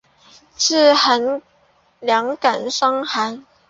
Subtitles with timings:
[0.57, 0.95] 治
[1.99, 3.45] 两感伤寒。